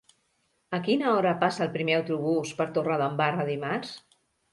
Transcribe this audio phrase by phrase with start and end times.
[0.77, 3.93] A quina hora passa el primer autobús per Torredembarra dimarts?